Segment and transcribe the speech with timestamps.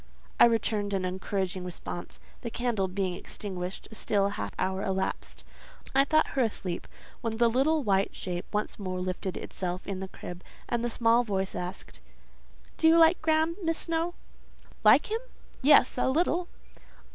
[0.39, 2.19] I returned an encouraging response.
[2.41, 5.43] The candle being extinguished, a still half hour elapsed.
[5.93, 6.87] I thought her asleep,
[7.21, 11.23] when the little white shape once more lifted itself in the crib, and the small
[11.23, 14.15] voice asked—"Do you like Graham, Miss Snowe?"
[14.83, 15.19] "Like him!
[15.61, 16.47] Yes, a little."